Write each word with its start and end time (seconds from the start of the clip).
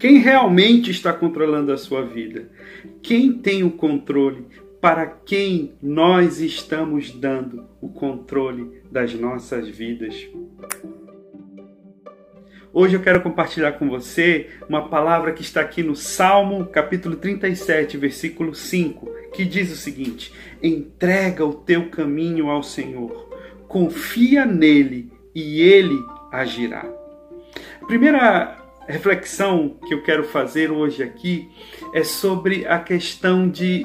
Quem 0.00 0.16
realmente 0.16 0.90
está 0.90 1.12
controlando 1.12 1.70
a 1.70 1.76
sua 1.76 2.00
vida? 2.00 2.48
Quem 3.02 3.34
tem 3.34 3.62
o 3.62 3.70
controle? 3.70 4.46
Para 4.80 5.04
quem 5.04 5.74
nós 5.82 6.40
estamos 6.40 7.12
dando 7.12 7.66
o 7.82 7.88
controle 7.90 8.80
das 8.90 9.12
nossas 9.12 9.68
vidas? 9.68 10.26
Hoje 12.72 12.96
eu 12.96 13.02
quero 13.02 13.20
compartilhar 13.20 13.72
com 13.72 13.90
você 13.90 14.48
uma 14.66 14.88
palavra 14.88 15.32
que 15.34 15.42
está 15.42 15.60
aqui 15.60 15.82
no 15.82 15.94
Salmo, 15.94 16.64
capítulo 16.64 17.16
37, 17.16 17.98
versículo 17.98 18.54
5, 18.54 19.06
que 19.34 19.44
diz 19.44 19.70
o 19.70 19.76
seguinte: 19.76 20.32
Entrega 20.62 21.44
o 21.44 21.52
teu 21.52 21.90
caminho 21.90 22.48
ao 22.48 22.62
Senhor, 22.62 23.28
confia 23.68 24.46
nele 24.46 25.12
e 25.34 25.60
ele 25.60 25.98
agirá. 26.32 26.90
A 27.82 27.86
primeira 27.86 28.59
reflexão 28.90 29.76
que 29.86 29.94
eu 29.94 30.02
quero 30.02 30.24
fazer 30.24 30.70
hoje 30.70 31.02
aqui 31.02 31.50
é 31.94 32.02
sobre 32.02 32.66
a 32.66 32.78
questão 32.78 33.48
de 33.48 33.84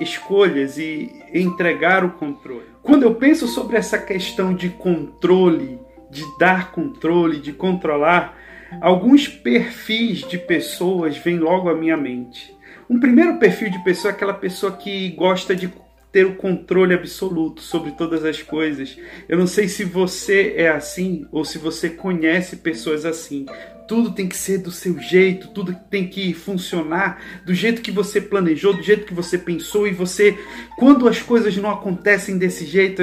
escolhas 0.00 0.78
e 0.78 1.10
entregar 1.32 2.04
o 2.04 2.10
controle. 2.10 2.66
Quando 2.82 3.04
eu 3.04 3.14
penso 3.14 3.46
sobre 3.46 3.76
essa 3.76 3.98
questão 3.98 4.54
de 4.54 4.68
controle, 4.68 5.78
de 6.10 6.22
dar 6.38 6.72
controle, 6.72 7.40
de 7.40 7.52
controlar, 7.52 8.36
alguns 8.80 9.28
perfis 9.28 10.26
de 10.28 10.38
pessoas 10.38 11.16
vêm 11.16 11.38
logo 11.38 11.68
à 11.68 11.74
minha 11.74 11.96
mente. 11.96 12.54
Um 12.88 13.00
primeiro 13.00 13.38
perfil 13.38 13.70
de 13.70 13.82
pessoa 13.82 14.12
é 14.12 14.14
aquela 14.14 14.34
pessoa 14.34 14.72
que 14.72 15.10
gosta 15.10 15.54
de 15.56 15.72
ter 16.12 16.26
o 16.26 16.36
controle 16.36 16.94
absoluto 16.94 17.60
sobre 17.60 17.90
todas 17.92 18.24
as 18.24 18.40
coisas. 18.40 18.96
Eu 19.28 19.36
não 19.36 19.48
sei 19.48 19.66
se 19.66 19.82
você 19.84 20.54
é 20.56 20.68
assim 20.68 21.26
ou 21.32 21.44
se 21.44 21.58
você 21.58 21.90
conhece 21.90 22.58
pessoas 22.58 23.04
assim. 23.04 23.46
Tudo 23.86 24.12
tem 24.12 24.26
que 24.26 24.36
ser 24.36 24.58
do 24.58 24.70
seu 24.70 24.98
jeito, 24.98 25.48
tudo 25.48 25.74
tem 25.90 26.08
que 26.08 26.32
funcionar 26.32 27.42
do 27.44 27.54
jeito 27.54 27.82
que 27.82 27.90
você 27.90 28.20
planejou, 28.20 28.74
do 28.74 28.82
jeito 28.82 29.06
que 29.06 29.14
você 29.14 29.36
pensou 29.36 29.86
e 29.86 29.92
você, 29.92 30.38
quando 30.78 31.08
as 31.08 31.20
coisas 31.20 31.56
não 31.56 31.70
acontecem 31.70 32.38
desse 32.38 32.64
jeito, 32.64 33.02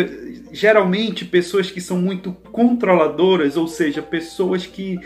geralmente 0.52 1.26
pessoas 1.26 1.70
que 1.70 1.80
são 1.80 1.98
muito 1.98 2.34
controladoras, 2.52 3.58
ou 3.58 3.68
seja, 3.68 4.02
pessoas 4.02 4.66
que 4.66 5.00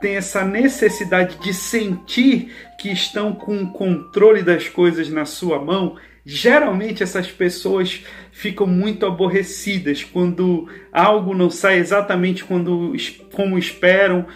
têm 0.00 0.16
essa 0.16 0.44
necessidade 0.44 1.36
de 1.42 1.52
sentir 1.52 2.52
que 2.78 2.90
estão 2.90 3.32
com 3.32 3.62
o 3.62 3.72
controle 3.72 4.42
das 4.42 4.68
coisas 4.68 5.08
na 5.08 5.24
sua 5.24 5.60
mão, 5.60 5.96
Geralmente 6.28 7.04
essas 7.04 7.30
pessoas 7.30 8.04
ficam 8.32 8.66
muito 8.66 9.06
aborrecidas 9.06 10.02
quando 10.02 10.68
algo 10.90 11.32
não 11.32 11.48
sai 11.48 11.78
exatamente 11.78 12.42
quando, 12.42 12.94
como 13.32 13.56
esperam, 13.56 14.26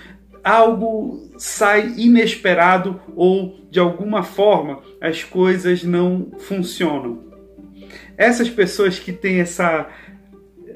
algo 0.43 1.31
sai 1.39 1.95
inesperado 1.97 3.01
ou 3.15 3.67
de 3.71 3.79
alguma 3.79 4.23
forma 4.23 4.81
as 5.01 5.23
coisas 5.25 5.83
não 5.85 6.33
funcionam. 6.39 7.31
Essas 8.17 8.51
pessoas 8.51 8.99
que 8.99 9.13
têm 9.13 9.41
essa 9.41 9.89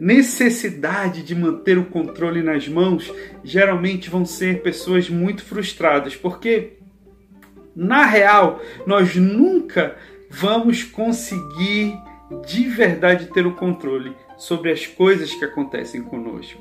necessidade 0.01 1.23
de 1.23 1.35
manter 1.35 1.79
o 1.79 1.85
controle 1.85 2.43
nas 2.43 2.67
mãos 2.69 3.13
geralmente 3.43 4.11
vão 4.11 4.25
ser 4.25 4.63
pessoas 4.63 5.09
muito 5.09 5.45
frustradas, 5.45 6.17
porque 6.17 6.79
na 7.75 8.05
real 8.07 8.61
nós 8.87 9.15
nunca 9.17 9.97
vamos 10.31 10.83
conseguir 10.83 11.97
de 12.47 12.65
verdade 12.69 13.27
ter 13.27 13.47
o 13.47 13.55
controle 13.55 14.13
sobre 14.37 14.71
as 14.71 14.87
coisas 14.87 15.33
que 15.33 15.45
acontecem 15.45 16.03
conosco. 16.03 16.61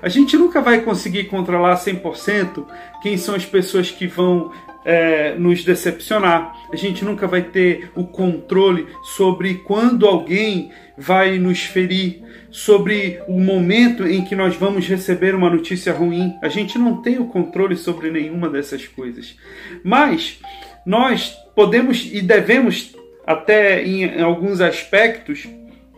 A 0.00 0.08
gente 0.08 0.36
nunca 0.36 0.60
vai 0.60 0.80
conseguir 0.82 1.24
controlar 1.24 1.76
100% 1.76 2.66
quem 3.02 3.16
são 3.16 3.34
as 3.34 3.44
pessoas 3.44 3.90
que 3.90 4.06
vão 4.06 4.52
é, 4.84 5.34
nos 5.34 5.64
decepcionar. 5.64 6.54
A 6.72 6.76
gente 6.76 7.04
nunca 7.04 7.26
vai 7.26 7.42
ter 7.42 7.90
o 7.94 8.04
controle 8.04 8.86
sobre 9.02 9.54
quando 9.54 10.06
alguém 10.06 10.70
vai 10.96 11.38
nos 11.38 11.60
ferir, 11.60 12.22
sobre 12.50 13.20
o 13.28 13.40
momento 13.40 14.06
em 14.06 14.24
que 14.24 14.36
nós 14.36 14.56
vamos 14.56 14.86
receber 14.86 15.34
uma 15.34 15.48
notícia 15.48 15.92
ruim. 15.92 16.34
A 16.42 16.48
gente 16.48 16.78
não 16.78 17.00
tem 17.00 17.18
o 17.18 17.26
controle 17.26 17.76
sobre 17.76 18.10
nenhuma 18.10 18.48
dessas 18.48 18.86
coisas. 18.86 19.36
Mas 19.82 20.40
nós 20.84 21.36
podemos 21.54 22.08
e 22.12 22.20
devemos 22.20 22.94
até 23.26 23.84
em 23.84 24.20
alguns 24.20 24.60
aspectos, 24.60 25.48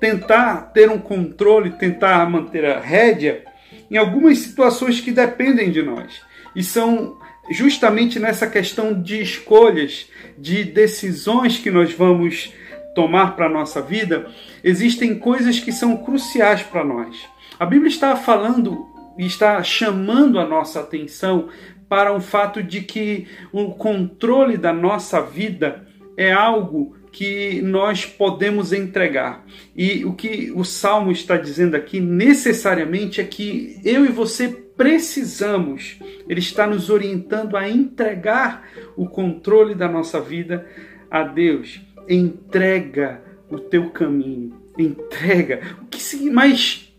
tentar 0.01 0.73
ter 0.73 0.91
um 0.91 0.99
controle, 0.99 1.71
tentar 1.71 2.29
manter 2.29 2.65
a 2.65 2.81
rédea 2.81 3.45
em 3.91 3.97
algumas 3.97 4.39
situações 4.39 5.01
que 5.01 5.11
dependem 5.11 5.71
de 5.71 5.83
nós. 5.83 6.21
E 6.55 6.63
são 6.63 7.19
justamente 7.51 8.19
nessa 8.19 8.47
questão 8.47 9.01
de 9.01 9.21
escolhas, 9.21 10.09
de 10.39 10.65
decisões 10.65 11.59
que 11.59 11.71
nós 11.71 11.93
vamos 11.93 12.53
tomar 12.95 13.35
para 13.35 13.47
a 13.47 13.51
nossa 13.51 13.83
vida, 13.83 14.31
existem 14.63 15.19
coisas 15.19 15.59
que 15.59 15.73
são 15.73 15.97
cruciais 15.97 16.63
para 16.63 16.85
nós. 16.85 17.27
A 17.59 17.67
Bíblia 17.67 17.89
está 17.89 18.17
falando 18.17 18.87
e 19.19 19.27
está 19.27 19.63
chamando 19.63 20.39
a 20.39 20.47
nossa 20.47 20.81
atenção 20.81 21.49
para 21.89 22.13
o 22.13 22.21
fato 22.21 22.63
de 22.63 22.81
que 22.81 23.27
o 23.53 23.73
controle 23.73 24.57
da 24.57 24.73
nossa 24.73 25.21
vida 25.21 25.87
é 26.17 26.33
algo 26.33 26.97
que 27.15 27.63
nós 27.63 28.05
podemos 28.05 28.73
entregar. 28.73 29.47
E 29.75 30.05
o 30.05 30.15
que 30.15 30.51
o 30.51 30.65
Salmo 30.65 31.13
está 31.13 31.37
dizendo 31.37 31.77
aqui 31.77 32.01
necessariamente 32.01 33.21
é 33.21 33.25
que 33.25 33.81
eu 33.85 34.05
e 34.05 34.09
você 34.09 34.49
precisamos, 34.49 36.01
ele 36.29 36.41
está 36.41 36.67
nos 36.67 36.91
orientando 36.91 37.57
a 37.57 37.69
entregar 37.69 38.69
o 38.97 39.07
controle 39.07 39.77
da 39.77 39.89
nossa 39.89 40.21
vida 40.21 40.67
a 41.09 41.23
Deus. 41.23 41.81
Entrega 42.09 43.23
o 43.49 43.61
teu 43.61 43.91
caminho, 43.91 44.53
entrega. 44.77 45.61
O 45.83 45.87
que 45.87 46.31
mas 46.31 46.93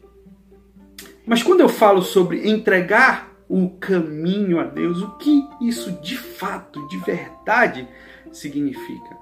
mas 1.28 1.44
quando 1.44 1.59
eu 1.59 1.68
falo 1.68 2.02
sobre 2.02 2.47
entregar 2.47 3.36
o 3.50 3.72
caminho 3.72 4.59
a 4.59 4.64
Deus, 4.64 5.02
o 5.02 5.18
que 5.18 5.44
isso 5.59 5.92
de 6.02 6.18
fato, 6.18 6.88
de 6.88 7.00
verdade 7.00 7.86
significa. 8.31 9.18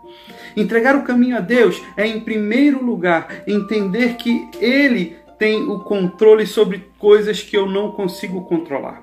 Entregar 0.55 0.95
o 0.95 1.03
caminho 1.03 1.37
a 1.37 1.39
Deus 1.39 1.81
é, 1.97 2.05
em 2.05 2.19
primeiro 2.19 2.83
lugar, 2.83 3.43
entender 3.47 4.15
que 4.15 4.47
Ele 4.59 5.15
tem 5.37 5.63
o 5.63 5.79
controle 5.79 6.45
sobre 6.45 6.89
coisas 6.97 7.41
que 7.41 7.57
eu 7.57 7.65
não 7.65 7.91
consigo 7.91 8.45
controlar. 8.45 9.01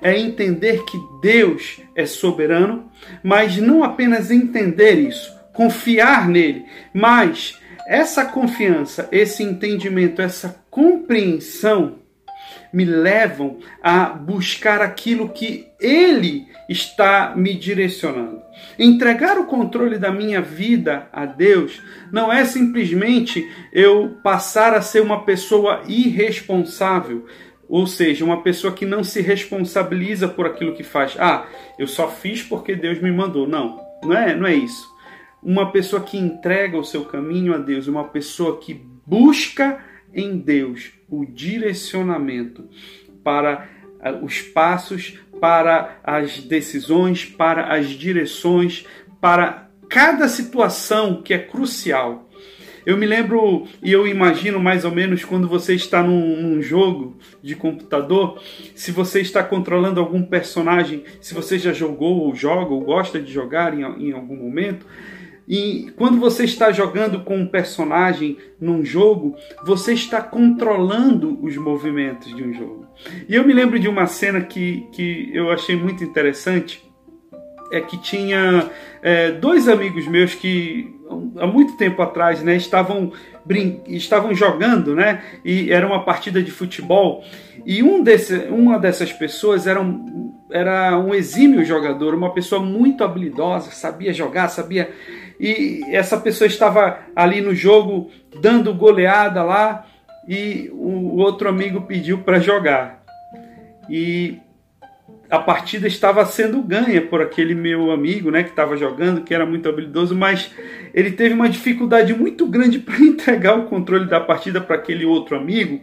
É 0.00 0.18
entender 0.18 0.84
que 0.84 0.98
Deus 1.20 1.80
é 1.94 2.06
soberano, 2.06 2.90
mas 3.22 3.56
não 3.56 3.82
apenas 3.82 4.30
entender 4.30 4.98
isso, 4.98 5.32
confiar 5.52 6.28
nele, 6.28 6.64
mas 6.92 7.58
essa 7.86 8.24
confiança, 8.24 9.08
esse 9.10 9.42
entendimento, 9.42 10.22
essa 10.22 10.62
compreensão 10.70 12.01
me 12.72 12.84
levam 12.84 13.58
a 13.82 14.06
buscar 14.06 14.80
aquilo 14.80 15.28
que 15.28 15.68
Ele 15.80 16.46
está 16.68 17.34
me 17.36 17.54
direcionando. 17.54 18.40
Entregar 18.78 19.38
o 19.38 19.46
controle 19.46 19.98
da 19.98 20.10
minha 20.10 20.40
vida 20.40 21.08
a 21.12 21.26
Deus 21.26 21.82
não 22.10 22.32
é 22.32 22.44
simplesmente 22.44 23.46
eu 23.72 24.18
passar 24.22 24.74
a 24.74 24.82
ser 24.82 25.00
uma 25.00 25.24
pessoa 25.24 25.82
irresponsável, 25.86 27.26
ou 27.68 27.86
seja, 27.86 28.24
uma 28.24 28.42
pessoa 28.42 28.72
que 28.72 28.84
não 28.84 29.02
se 29.02 29.20
responsabiliza 29.20 30.28
por 30.28 30.46
aquilo 30.46 30.74
que 30.74 30.82
faz. 30.82 31.16
Ah, 31.18 31.46
eu 31.78 31.86
só 31.86 32.08
fiz 32.08 32.42
porque 32.42 32.74
Deus 32.74 33.00
me 33.00 33.10
mandou. 33.10 33.48
Não, 33.48 33.80
não 34.02 34.16
é, 34.16 34.34
não 34.34 34.46
é 34.46 34.54
isso. 34.54 34.90
Uma 35.42 35.72
pessoa 35.72 36.02
que 36.02 36.18
entrega 36.18 36.78
o 36.78 36.84
seu 36.84 37.04
caminho 37.04 37.54
a 37.54 37.58
Deus, 37.58 37.88
uma 37.88 38.04
pessoa 38.04 38.58
que 38.58 38.74
busca 39.06 39.78
em 40.14 40.36
Deus 40.36 40.92
o 41.08 41.24
direcionamento 41.24 42.68
para 43.22 43.68
ah, 44.00 44.12
os 44.22 44.40
passos, 44.40 45.18
para 45.40 45.98
as 46.02 46.38
decisões, 46.38 47.24
para 47.24 47.74
as 47.74 47.88
direções, 47.88 48.86
para 49.20 49.68
cada 49.88 50.28
situação 50.28 51.22
que 51.22 51.34
é 51.34 51.38
crucial. 51.38 52.28
Eu 52.84 52.96
me 52.96 53.06
lembro 53.06 53.68
e 53.80 53.92
eu 53.92 54.08
imagino 54.08 54.58
mais 54.58 54.84
ou 54.84 54.90
menos 54.90 55.24
quando 55.24 55.46
você 55.46 55.74
está 55.74 56.02
num, 56.02 56.42
num, 56.42 56.60
jogo 56.60 57.16
de 57.40 57.54
computador, 57.54 58.42
se 58.74 58.90
você 58.90 59.20
está 59.20 59.42
controlando 59.42 60.00
algum 60.00 60.22
personagem, 60.22 61.04
se 61.20 61.32
você 61.32 61.58
já 61.58 61.72
jogou 61.72 62.22
ou 62.22 62.34
joga 62.34 62.74
ou 62.74 62.80
gosta 62.80 63.20
de 63.20 63.32
jogar 63.32 63.72
em, 63.72 63.82
em 63.82 64.12
algum 64.12 64.34
momento, 64.34 64.84
e 65.46 65.92
quando 65.96 66.18
você 66.18 66.44
está 66.44 66.70
jogando 66.70 67.20
com 67.20 67.36
um 67.36 67.46
personagem 67.46 68.38
num 68.60 68.84
jogo, 68.84 69.34
você 69.64 69.92
está 69.92 70.20
controlando 70.20 71.38
os 71.42 71.56
movimentos 71.56 72.34
de 72.34 72.42
um 72.42 72.52
jogo. 72.52 72.86
E 73.28 73.34
eu 73.34 73.44
me 73.46 73.52
lembro 73.52 73.78
de 73.78 73.88
uma 73.88 74.06
cena 74.06 74.40
que, 74.40 74.86
que 74.92 75.30
eu 75.32 75.50
achei 75.50 75.76
muito 75.76 76.04
interessante. 76.04 76.82
É 77.72 77.80
que 77.80 77.96
tinha 77.96 78.70
é, 79.02 79.30
dois 79.32 79.66
amigos 79.66 80.06
meus 80.06 80.34
que 80.34 80.94
há 81.38 81.46
muito 81.46 81.76
tempo 81.76 82.00
atrás 82.02 82.42
né, 82.42 82.56
estavam, 82.56 83.12
estavam 83.86 84.34
jogando, 84.34 84.94
né? 84.94 85.22
E 85.44 85.72
era 85.72 85.86
uma 85.86 86.04
partida 86.04 86.42
de 86.42 86.50
futebol. 86.50 87.24
E 87.64 87.82
um 87.82 88.02
desse, 88.02 88.34
uma 88.48 88.78
dessas 88.78 89.12
pessoas 89.12 89.66
era 89.66 89.80
um, 89.80 90.34
era 90.50 90.98
um 90.98 91.14
exímio 91.14 91.64
jogador, 91.64 92.14
uma 92.14 92.32
pessoa 92.32 92.62
muito 92.62 93.02
habilidosa, 93.02 93.70
sabia 93.70 94.12
jogar, 94.12 94.48
sabia. 94.48 94.90
E 95.42 95.82
essa 95.88 96.16
pessoa 96.16 96.46
estava 96.46 97.00
ali 97.16 97.40
no 97.40 97.52
jogo 97.52 98.12
dando 98.40 98.72
goleada 98.72 99.42
lá 99.42 99.84
e 100.28 100.70
o 100.72 101.16
outro 101.16 101.48
amigo 101.48 101.80
pediu 101.80 102.18
para 102.18 102.38
jogar. 102.38 103.02
E 103.90 104.38
a 105.28 105.40
partida 105.40 105.88
estava 105.88 106.24
sendo 106.24 106.62
ganha 106.62 107.02
por 107.02 107.20
aquele 107.20 107.56
meu 107.56 107.90
amigo, 107.90 108.30
né, 108.30 108.44
que 108.44 108.50
estava 108.50 108.76
jogando, 108.76 109.22
que 109.22 109.34
era 109.34 109.44
muito 109.44 109.68
habilidoso, 109.68 110.14
mas 110.14 110.52
ele 110.94 111.10
teve 111.10 111.34
uma 111.34 111.48
dificuldade 111.48 112.14
muito 112.14 112.46
grande 112.46 112.78
para 112.78 112.98
entregar 113.02 113.58
o 113.58 113.64
controle 113.64 114.06
da 114.06 114.20
partida 114.20 114.60
para 114.60 114.76
aquele 114.76 115.04
outro 115.04 115.36
amigo. 115.36 115.80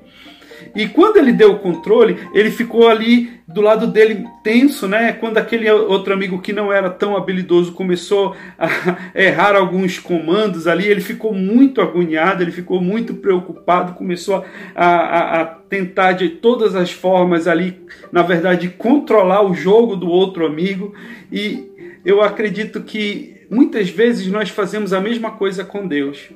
E 0.76 0.88
quando 0.88 1.18
ele 1.18 1.32
deu 1.32 1.54
o 1.54 1.60
controle, 1.60 2.18
ele 2.34 2.52
ficou 2.52 2.88
ali 2.88 3.40
do 3.48 3.62
lado 3.62 3.88
dele 3.88 4.26
tenso, 4.44 4.88
né? 4.88 5.12
Quando 5.12 5.38
aquele 5.38 5.70
outro 5.70 6.14
amigo 6.14 6.40
que 6.40 6.54
não 6.54 6.72
era 6.72 6.90
tão 6.90 7.18
habilidoso 7.18 7.72
começou 7.72 8.36
a 8.58 8.70
errar 9.16 9.56
alguns 9.56 9.98
comandos 9.98 10.68
ali, 10.68 10.88
ele 10.88 11.02
ficou 11.02 11.34
muito 11.34 11.82
agoniado, 11.82 12.44
ele 12.44 12.52
ficou 12.52 12.80
muito 12.80 13.16
preocupado, 13.16 13.94
começou 13.94 14.46
a, 14.76 14.86
a, 14.86 15.42
a 15.42 15.46
tentar 15.46 16.14
de 16.14 16.30
todas 16.30 16.76
as 16.76 16.92
formas 16.92 17.48
ali, 17.48 17.82
na 18.12 18.22
verdade, 18.22 18.70
controlar 18.70 19.42
o 19.42 19.54
jogo 19.54 19.96
do 19.96 20.10
outro 20.10 20.46
amigo. 20.46 20.94
E 21.32 21.68
eu 22.06 22.22
acredito 22.22 22.82
que 22.82 23.46
muitas 23.50 23.90
vezes 23.90 24.28
nós 24.28 24.50
fazemos 24.50 24.94
a 24.94 25.02
mesma 25.02 25.32
coisa 25.32 25.64
com 25.64 25.88
Deus. 25.88 26.30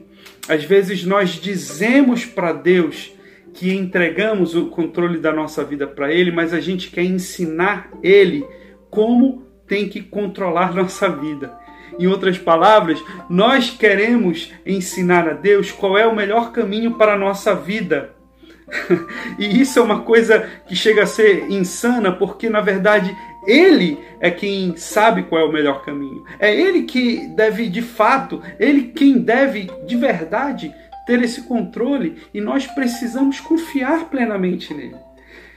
Às 0.48 0.64
vezes 0.64 1.06
nós 1.06 1.32
dizemos 1.32 2.26
para 2.26 2.52
Deus 2.52 3.14
que 3.54 3.74
entregamos 3.74 4.56
o 4.56 4.68
controle 4.68 5.20
da 5.20 5.32
nossa 5.32 5.64
vida 5.64 5.86
para 5.86 6.12
Ele, 6.12 6.32
mas 6.32 6.54
a 6.54 6.60
gente 6.60 6.90
quer 6.90 7.04
ensinar 7.04 7.90
Ele 8.02 8.46
como 8.90 9.44
tem 9.68 9.88
que 9.88 10.02
controlar 10.02 10.74
nossa 10.76 11.08
vida. 11.10 11.54
Em 12.00 12.08
outras 12.08 12.38
palavras, 12.38 13.04
nós 13.30 13.70
queremos 13.70 14.52
ensinar 14.66 15.30
a 15.30 15.34
Deus 15.34 15.72
qual 15.72 15.98
é 15.98 16.08
o 16.08 16.16
melhor 16.16 16.52
caminho 16.52 16.96
para 16.96 17.14
a 17.14 17.18
nossa 17.18 17.54
vida. 17.54 18.12
e 19.38 19.62
isso 19.62 19.78
é 19.78 19.82
uma 19.82 20.02
coisa 20.02 20.50
que 20.68 20.76
chega 20.76 21.04
a 21.04 21.08
ser 21.08 21.52
insana, 21.52 22.12
porque 22.12 22.50
na 22.50 22.62
verdade 22.62 23.16
ele 23.46 24.00
é 24.20 24.32
quem 24.32 24.76
sabe 24.76 25.24
qual 25.24 25.42
é 25.42 25.46
o 25.46 25.52
melhor 25.52 25.84
caminho. 25.84 26.24
É 26.40 26.54
ele 26.54 26.84
que 26.84 27.28
deve 27.36 27.70
de 27.70 27.82
fato, 27.82 28.42
ele 28.60 28.92
quem 28.96 29.20
deve 29.20 29.70
de 29.86 29.96
verdade 29.96 30.74
ter 31.06 31.22
esse 31.22 31.44
controle 31.44 32.24
e 32.34 32.42
nós 32.42 32.68
precisamos 32.68 33.40
confiar 33.40 34.10
plenamente 34.10 34.74
nele. 34.74 34.96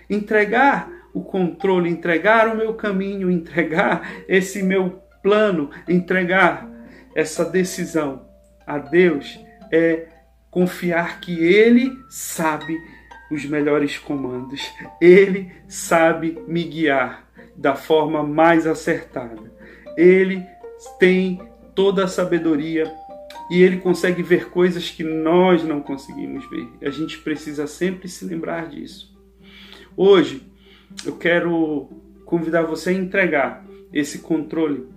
Entregar 0.09 0.91
o 1.13 1.23
controle, 1.23 1.89
entregar 1.89 2.49
o 2.49 2.57
meu 2.57 2.75
caminho, 2.75 3.31
entregar 3.31 4.25
esse 4.29 4.63
meu 4.63 5.03
plano, 5.23 5.71
entregar 5.89 6.69
essa 7.15 7.45
decisão 7.45 8.27
a 8.67 8.79
Deus 8.79 9.41
é 9.73 10.07
confiar 10.51 11.21
que 11.21 11.43
Ele 11.45 11.93
sabe 12.09 12.77
os 13.31 13.45
melhores 13.45 13.99
comandos, 13.99 14.63
Ele 15.01 15.51
sabe 15.69 16.39
me 16.47 16.63
guiar 16.65 17.25
da 17.57 17.75
forma 17.75 18.23
mais 18.23 18.67
acertada, 18.67 19.51
Ele 19.97 20.45
tem 20.99 21.41
toda 21.75 22.05
a 22.05 22.09
sabedoria 22.09 22.93
e 23.51 23.63
ele 23.63 23.79
consegue 23.79 24.23
ver 24.23 24.51
coisas 24.51 24.91
que 24.91 25.05
nós 25.05 25.63
não 25.65 25.81
conseguimos 25.81 26.49
ver. 26.51 26.69
A 26.83 26.91
gente 26.91 27.19
precisa 27.19 27.67
sempre 27.67 28.09
se 28.09 28.25
lembrar 28.25 28.69
disso. 28.69 29.15
Hoje, 29.97 30.43
eu 31.05 31.17
quero 31.17 31.89
convidar 32.25 32.63
você 32.63 32.91
a 32.91 32.95
entregar 32.95 33.65
esse 33.93 34.19
controle. 34.19 34.89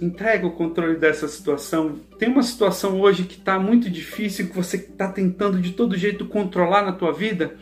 Entrega 0.00 0.46
o 0.46 0.52
controle 0.52 0.96
dessa 0.96 1.28
situação. 1.28 2.00
Tem 2.18 2.28
uma 2.28 2.42
situação 2.42 3.00
hoje 3.00 3.24
que 3.24 3.38
está 3.38 3.58
muito 3.58 3.88
difícil, 3.88 4.48
que 4.48 4.56
você 4.56 4.76
está 4.76 5.08
tentando 5.08 5.60
de 5.60 5.72
todo 5.72 5.96
jeito 5.96 6.26
controlar 6.26 6.82
na 6.82 6.92
tua 6.92 7.12
vida. 7.12 7.54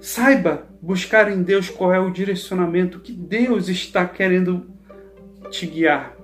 Saiba 0.00 0.66
buscar 0.82 1.32
em 1.32 1.42
Deus 1.42 1.70
qual 1.70 1.92
é 1.92 1.98
o 1.98 2.10
direcionamento 2.10 3.00
que 3.00 3.12
Deus 3.12 3.68
está 3.68 4.06
querendo 4.06 4.66
te 5.50 5.66
guiar. 5.66 6.14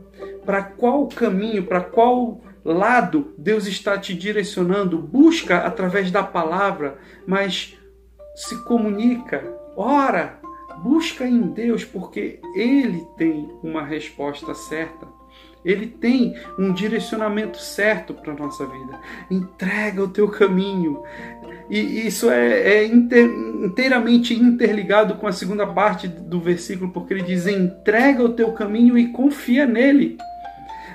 Para 0.44 0.62
qual 0.62 1.06
caminho, 1.06 1.64
para 1.64 1.80
qual 1.80 2.42
lado 2.64 3.32
Deus 3.36 3.66
está 3.66 3.98
te 3.98 4.14
direcionando, 4.14 4.98
busca 4.98 5.58
através 5.58 6.10
da 6.10 6.22
palavra, 6.22 6.98
mas 7.26 7.76
se 8.34 8.62
comunica, 8.64 9.42
ora, 9.76 10.38
busca 10.82 11.26
em 11.26 11.40
Deus, 11.40 11.84
porque 11.84 12.40
Ele 12.54 13.06
tem 13.16 13.50
uma 13.62 13.84
resposta 13.84 14.54
certa. 14.54 15.06
Ele 15.64 15.86
tem 15.86 16.34
um 16.58 16.72
direcionamento 16.72 17.58
certo 17.58 18.14
para 18.14 18.32
a 18.32 18.36
nossa 18.36 18.64
vida. 18.64 18.98
Entrega 19.30 20.02
o 20.02 20.08
teu 20.08 20.28
caminho. 20.28 21.02
E 21.68 22.06
isso 22.06 22.30
é, 22.30 22.60
é 22.60 22.86
inter, 22.86 23.26
inteiramente 23.26 24.34
interligado 24.34 25.16
com 25.16 25.26
a 25.26 25.32
segunda 25.32 25.66
parte 25.66 26.08
do 26.08 26.40
versículo, 26.40 26.90
porque 26.90 27.12
ele 27.12 27.22
diz: 27.22 27.46
entrega 27.46 28.24
o 28.24 28.30
teu 28.32 28.52
caminho 28.52 28.96
e 28.96 29.12
confia 29.12 29.66
nele. 29.66 30.16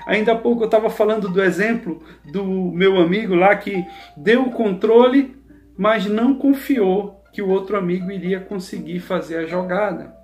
Ainda 0.06 0.32
há 0.32 0.36
pouco 0.36 0.62
eu 0.62 0.66
estava 0.66 0.88
falando 0.88 1.28
do 1.28 1.42
exemplo 1.42 2.00
do 2.24 2.44
meu 2.44 2.96
amigo 2.98 3.34
lá 3.34 3.56
que 3.56 3.84
deu 4.16 4.42
o 4.42 4.52
controle, 4.52 5.36
mas 5.76 6.06
não 6.06 6.36
confiou 6.36 7.24
que 7.32 7.42
o 7.42 7.48
outro 7.48 7.76
amigo 7.76 8.10
iria 8.10 8.40
conseguir 8.40 9.00
fazer 9.00 9.36
a 9.36 9.46
jogada. 9.46 10.14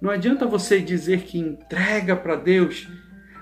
Não 0.00 0.10
adianta 0.10 0.46
você 0.46 0.80
dizer 0.80 1.22
que 1.22 1.38
entrega 1.38 2.14
para 2.14 2.36
Deus. 2.36 2.88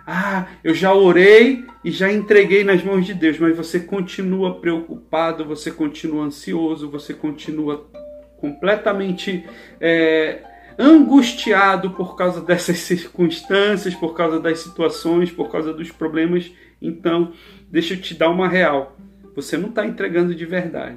Ah, 0.06 0.48
eu 0.64 0.74
já 0.74 0.92
orei 0.92 1.64
e 1.84 1.90
já 1.90 2.10
entreguei 2.10 2.64
nas 2.64 2.82
mãos 2.82 3.06
de 3.06 3.14
Deus, 3.14 3.38
mas 3.38 3.56
você 3.56 3.78
continua 3.78 4.60
preocupado, 4.60 5.44
você 5.44 5.70
continua 5.70 6.24
ansioso, 6.24 6.90
você 6.90 7.14
continua 7.14 7.88
completamente 8.38 9.44
é, 9.80 10.42
angustiado 10.80 11.90
por 11.90 12.16
causa 12.16 12.40
dessas 12.40 12.78
circunstâncias, 12.78 13.94
por 13.94 14.14
causa 14.14 14.40
das 14.40 14.60
situações, 14.60 15.30
por 15.30 15.52
causa 15.52 15.74
dos 15.74 15.92
problemas. 15.92 16.50
Então, 16.80 17.34
deixa 17.70 17.92
eu 17.92 18.00
te 18.00 18.14
dar 18.14 18.30
uma 18.30 18.48
real. 18.48 18.96
Você 19.36 19.58
não 19.58 19.68
está 19.68 19.86
entregando 19.86 20.34
de 20.34 20.46
verdade. 20.46 20.96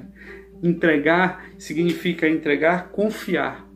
Entregar 0.62 1.44
significa 1.58 2.26
entregar, 2.26 2.88
confiar. 2.88 3.68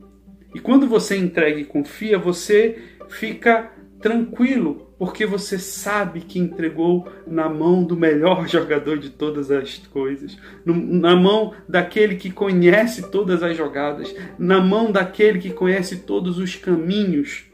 E 0.54 0.58
quando 0.58 0.86
você 0.86 1.14
entrega 1.16 1.60
e 1.60 1.64
confia, 1.64 2.18
você 2.18 2.82
fica 3.10 3.70
tranquilo, 4.00 4.87
porque 4.98 5.24
você 5.24 5.58
sabe 5.58 6.20
que 6.20 6.38
entregou 6.38 7.06
na 7.26 7.48
mão 7.48 7.84
do 7.84 7.96
melhor 7.96 8.46
jogador 8.48 8.98
de 8.98 9.10
todas 9.10 9.50
as 9.50 9.78
coisas, 9.78 10.36
na 10.64 11.14
mão 11.14 11.54
daquele 11.68 12.16
que 12.16 12.30
conhece 12.30 13.10
todas 13.10 13.42
as 13.42 13.56
jogadas, 13.56 14.14
na 14.38 14.60
mão 14.60 14.90
daquele 14.90 15.38
que 15.38 15.50
conhece 15.50 15.98
todos 15.98 16.38
os 16.38 16.56
caminhos, 16.56 17.44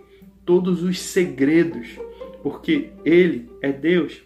todos 0.44 0.82
os 0.82 1.00
segredos, 1.00 1.98
porque 2.42 2.90
Ele 3.04 3.50
é 3.60 3.70
Deus. 3.70 4.22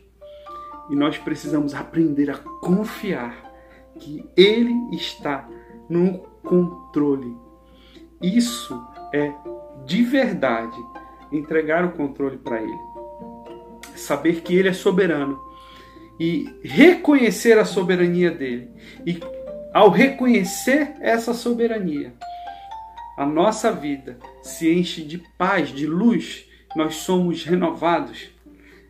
E 0.90 0.94
nós 0.94 1.18
precisamos 1.18 1.74
aprender 1.74 2.30
a 2.30 2.38
confiar 2.38 3.44
que 3.98 4.24
Ele 4.36 4.74
está 4.92 5.48
no 5.88 6.18
controle. 6.42 7.36
Isso 8.22 8.80
é 9.12 9.32
de 9.84 10.02
verdade 10.02 10.78
entregar 11.30 11.84
o 11.84 11.92
controle 11.92 12.38
para 12.38 12.62
Ele. 12.62 12.87
Saber 13.98 14.40
que 14.42 14.54
Ele 14.54 14.68
é 14.68 14.72
soberano 14.72 15.38
e 16.18 16.48
reconhecer 16.62 17.58
a 17.58 17.64
soberania 17.64 18.30
dele. 18.30 18.70
E 19.06 19.20
ao 19.72 19.90
reconhecer 19.90 20.94
essa 21.00 21.32
soberania, 21.32 22.14
a 23.16 23.26
nossa 23.26 23.70
vida 23.70 24.18
se 24.42 24.72
enche 24.72 25.02
de 25.02 25.18
paz, 25.36 25.68
de 25.68 25.86
luz, 25.86 26.46
nós 26.74 26.96
somos 26.96 27.44
renovados. 27.44 28.30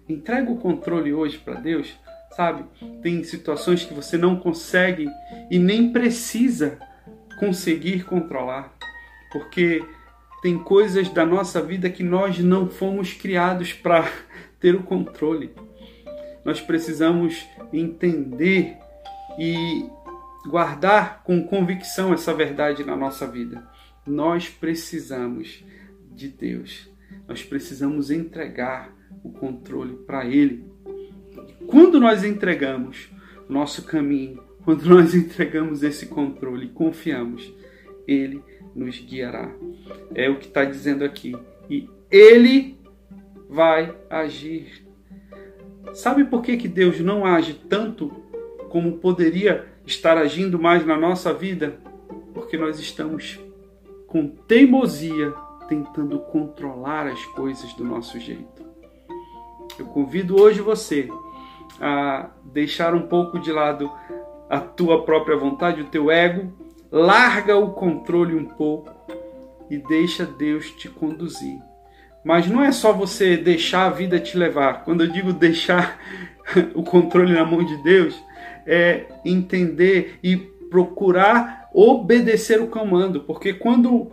Entrega 0.08 0.50
o 0.50 0.58
controle 0.58 1.12
hoje 1.12 1.38
para 1.38 1.54
Deus, 1.54 1.94
sabe? 2.36 2.64
Tem 3.02 3.22
situações 3.24 3.84
que 3.84 3.92
você 3.92 4.16
não 4.16 4.36
consegue 4.36 5.08
e 5.50 5.58
nem 5.58 5.92
precisa 5.92 6.78
conseguir 7.38 8.04
controlar, 8.04 8.74
porque 9.32 9.84
tem 10.42 10.58
coisas 10.58 11.08
da 11.08 11.26
nossa 11.26 11.60
vida 11.60 11.90
que 11.90 12.02
nós 12.02 12.38
não 12.38 12.68
fomos 12.68 13.12
criados 13.12 13.72
para 13.72 14.10
ter 14.60 14.74
o 14.74 14.82
controle. 14.82 15.50
Nós 16.44 16.60
precisamos 16.60 17.46
entender 17.72 18.76
e 19.38 19.86
guardar 20.46 21.22
com 21.22 21.44
convicção 21.44 22.12
essa 22.12 22.32
verdade 22.32 22.84
na 22.84 22.96
nossa 22.96 23.26
vida. 23.26 23.66
Nós 24.06 24.48
precisamos 24.48 25.64
de 26.10 26.28
Deus. 26.28 26.88
Nós 27.26 27.42
precisamos 27.42 28.10
entregar 28.10 28.92
o 29.22 29.30
controle 29.30 29.94
para 30.06 30.26
Ele. 30.26 30.64
Quando 31.66 32.00
nós 32.00 32.24
entregamos 32.24 33.10
nosso 33.48 33.84
caminho, 33.84 34.42
quando 34.64 34.84
nós 34.88 35.14
entregamos 35.14 35.82
esse 35.82 36.06
controle 36.06 36.66
e 36.66 36.70
confiamos, 36.70 37.52
Ele 38.06 38.42
nos 38.74 38.98
guiará. 38.98 39.52
É 40.14 40.28
o 40.30 40.38
que 40.38 40.46
está 40.46 40.64
dizendo 40.64 41.04
aqui. 41.04 41.36
e 41.68 41.88
ele 42.10 42.77
vai 43.48 43.94
agir. 44.10 44.86
Sabe 45.94 46.24
por 46.24 46.42
que, 46.42 46.56
que 46.56 46.68
Deus 46.68 47.00
não 47.00 47.24
age 47.24 47.54
tanto 47.54 48.08
como 48.68 48.98
poderia 48.98 49.66
estar 49.86 50.18
agindo 50.18 50.58
mais 50.58 50.84
na 50.84 50.96
nossa 50.96 51.32
vida? 51.32 51.78
Porque 52.34 52.56
nós 52.56 52.78
estamos 52.78 53.40
com 54.06 54.28
teimosia 54.28 55.32
tentando 55.68 56.18
controlar 56.18 57.06
as 57.06 57.24
coisas 57.26 57.72
do 57.74 57.84
nosso 57.84 58.18
jeito. 58.18 58.66
Eu 59.78 59.86
convido 59.86 60.40
hoje 60.40 60.60
você 60.60 61.08
a 61.80 62.30
deixar 62.44 62.94
um 62.94 63.06
pouco 63.06 63.38
de 63.38 63.52
lado 63.52 63.90
a 64.48 64.58
tua 64.58 65.04
própria 65.04 65.36
vontade, 65.36 65.82
o 65.82 65.88
teu 65.88 66.10
ego, 66.10 66.52
larga 66.90 67.56
o 67.56 67.72
controle 67.72 68.34
um 68.34 68.44
pouco 68.44 68.90
e 69.70 69.76
deixa 69.78 70.24
Deus 70.24 70.70
te 70.72 70.88
conduzir. 70.88 71.60
Mas 72.24 72.46
não 72.46 72.62
é 72.62 72.72
só 72.72 72.92
você 72.92 73.36
deixar 73.36 73.86
a 73.86 73.90
vida 73.90 74.18
te 74.18 74.36
levar. 74.36 74.84
Quando 74.84 75.04
eu 75.04 75.10
digo 75.10 75.32
deixar 75.32 75.98
o 76.74 76.82
controle 76.82 77.32
na 77.32 77.44
mão 77.44 77.64
de 77.64 77.76
Deus, 77.82 78.14
é 78.66 79.06
entender 79.24 80.18
e 80.22 80.36
procurar 80.36 81.68
obedecer 81.72 82.60
o 82.60 82.66
comando, 82.66 83.20
porque 83.20 83.52
quando 83.52 84.10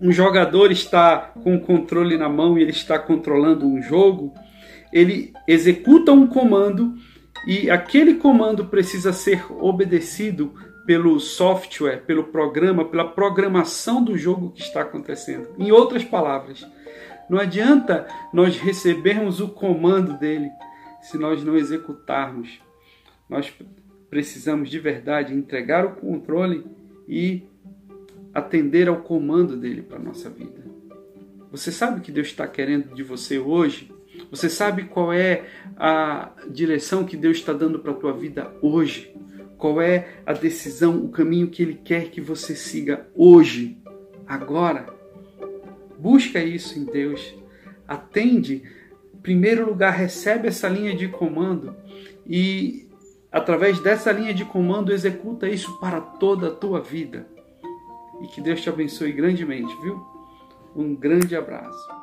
um 0.00 0.12
jogador 0.12 0.70
está 0.70 1.32
com 1.42 1.56
o 1.56 1.60
controle 1.60 2.16
na 2.16 2.28
mão 2.28 2.56
e 2.56 2.62
ele 2.62 2.70
está 2.70 2.98
controlando 2.98 3.66
um 3.66 3.82
jogo, 3.82 4.32
ele 4.92 5.32
executa 5.46 6.12
um 6.12 6.26
comando 6.26 6.94
e 7.46 7.70
aquele 7.70 8.14
comando 8.14 8.66
precisa 8.66 9.12
ser 9.12 9.44
obedecido 9.60 10.54
pelo 10.86 11.20
software, 11.20 12.02
pelo 12.06 12.24
programa, 12.24 12.84
pela 12.84 13.06
programação 13.06 14.02
do 14.02 14.16
jogo 14.16 14.52
que 14.52 14.62
está 14.62 14.82
acontecendo. 14.82 15.48
Em 15.58 15.70
outras 15.70 16.02
palavras, 16.02 16.66
não 17.28 17.38
adianta 17.38 18.06
nós 18.32 18.56
recebermos 18.56 19.40
o 19.40 19.48
comando 19.48 20.18
dele 20.18 20.50
se 21.02 21.18
nós 21.18 21.44
não 21.44 21.56
executarmos. 21.56 22.60
Nós 23.28 23.52
precisamos 24.08 24.70
de 24.70 24.78
verdade 24.78 25.34
entregar 25.34 25.84
o 25.84 25.96
controle 25.96 26.64
e 27.06 27.42
atender 28.32 28.88
ao 28.88 29.02
comando 29.02 29.56
dele 29.56 29.82
para 29.82 29.98
a 29.98 30.02
nossa 30.02 30.30
vida. 30.30 30.66
Você 31.50 31.72
sabe 31.72 31.98
o 31.98 32.02
que 32.02 32.12
Deus 32.12 32.28
está 32.28 32.46
querendo 32.46 32.94
de 32.94 33.02
você 33.02 33.38
hoje? 33.38 33.90
Você 34.30 34.48
sabe 34.50 34.84
qual 34.84 35.12
é 35.12 35.44
a 35.76 36.30
direção 36.50 37.04
que 37.04 37.16
Deus 37.16 37.38
está 37.38 37.52
dando 37.52 37.78
para 37.78 37.92
a 37.92 37.96
tua 37.96 38.12
vida 38.12 38.52
hoje? 38.60 39.14
Qual 39.56 39.80
é 39.80 40.20
a 40.24 40.32
decisão, 40.32 41.04
o 41.04 41.08
caminho 41.08 41.48
que 41.48 41.62
Ele 41.62 41.74
quer 41.74 42.10
que 42.10 42.20
você 42.20 42.54
siga 42.54 43.06
hoje, 43.14 43.78
agora? 44.26 44.97
Busca 46.08 46.42
isso 46.42 46.78
em 46.78 46.86
Deus. 46.86 47.34
Atende. 47.86 48.62
Em 49.14 49.18
primeiro 49.18 49.66
lugar, 49.66 49.90
recebe 49.90 50.48
essa 50.48 50.66
linha 50.66 50.96
de 50.96 51.06
comando 51.06 51.76
e, 52.26 52.88
através 53.30 53.78
dessa 53.80 54.10
linha 54.10 54.32
de 54.32 54.42
comando, 54.42 54.90
executa 54.90 55.46
isso 55.46 55.78
para 55.78 56.00
toda 56.00 56.48
a 56.48 56.50
tua 56.50 56.80
vida. 56.80 57.28
E 58.22 58.26
que 58.28 58.40
Deus 58.40 58.62
te 58.62 58.70
abençoe 58.70 59.12
grandemente, 59.12 59.70
viu? 59.82 60.02
Um 60.74 60.96
grande 60.96 61.36
abraço. 61.36 61.97